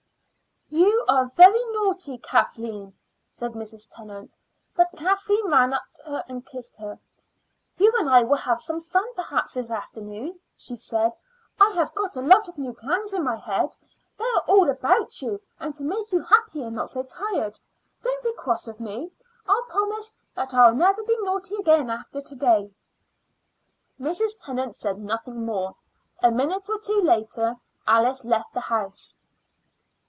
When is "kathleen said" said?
2.19-3.51